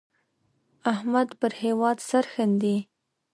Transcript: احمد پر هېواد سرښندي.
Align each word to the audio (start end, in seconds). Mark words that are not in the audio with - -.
احمد 0.93 1.27
پر 1.39 1.51
هېواد 1.61 1.97
سرښندي. 2.09 2.77